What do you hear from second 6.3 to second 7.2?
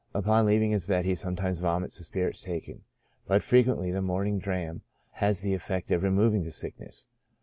the sickness.